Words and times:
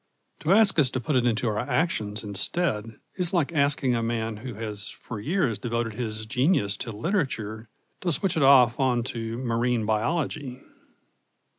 To 0.39 0.51
ask 0.51 0.79
us 0.79 0.89
to 0.89 0.99
put 0.99 1.15
it 1.15 1.27
into 1.27 1.47
our 1.47 1.59
actions 1.59 2.23
instead 2.23 2.99
is 3.17 3.33
like 3.33 3.53
asking 3.53 3.93
a 3.93 4.01
man 4.01 4.37
who 4.37 4.55
has 4.55 4.89
for 4.89 5.19
years 5.19 5.59
devoted 5.59 5.93
his 5.93 6.25
genius 6.25 6.75
to 6.77 6.91
literature 6.91 7.69
to 7.99 8.11
switch 8.11 8.35
it 8.35 8.41
off 8.41 8.79
on 8.79 9.03
to 9.03 9.37
marine 9.37 9.85
biology. 9.85 10.59